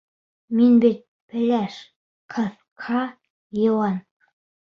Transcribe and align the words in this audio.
Мин 0.59 0.77
бит 0.85 0.95
пеләш, 1.33 1.75
ҡыҫҡа, 2.35 3.05
йыуан... 3.67 4.01